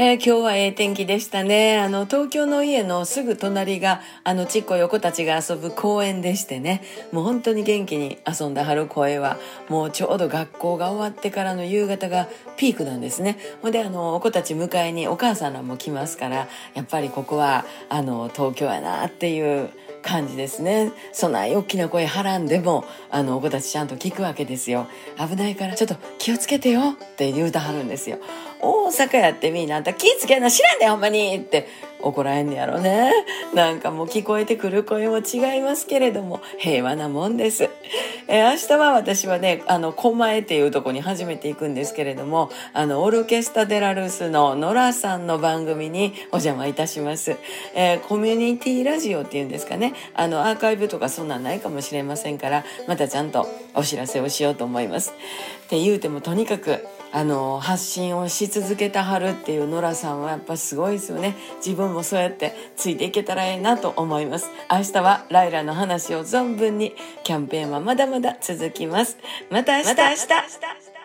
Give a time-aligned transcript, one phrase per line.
[0.00, 1.76] えー、今日はええ天気でしたね。
[1.76, 9.38] あの、東京の家のすぐ隣が、あの、ちっこいお子たちが遊ぶ公園でしてね、もう本当に元気に遊んだ春声は、
[9.68, 13.38] もうちょうど学校が終わってからの夕方がピークなんですね。
[13.60, 19.68] ほんで、あの、お子たち迎えにお母さんらも来ますから、やっぱりここは、あの、東京やなっていう、
[20.08, 20.90] 感じですね。
[21.12, 24.86] そんな大きな声はらんでも、あの、お子たちちゃんと聞くわけですよ。
[25.18, 28.18] 危ないからちょっと気をつけてよって言うたはるんですよ。
[28.60, 31.68] 大阪やってみーなあんた気ぃつけんな知らんでほんまにって
[32.00, 33.12] 怒られんねやろね。
[33.54, 37.68] なんかもう聞こえてくる声も違いますけれども、平和なもんです。
[38.28, 47.36] えー、明日は私はね、あの、狛江っていうとこに初めて行くんですけれども、あの、オルケスタ・デラルースのノラさんの番組にお邪魔いたします。
[47.74, 55.14] えー、コミュニティラジオっていうんですかね、あの、アーカイブとかそんなんないかもしれませんから、またちゃんとお知らせをしようと思います。
[55.64, 66.94] って言うてもとにかく、あの発信をし続けたはるっていうノラさんはやっぱすごいですよね自分もそうやってついていけたらええなと思います明日はライラの話を存分に
[67.24, 69.16] キャンペーンはまだまだだ続きます。
[69.50, 69.88] また明日。
[69.88, 70.97] また明日。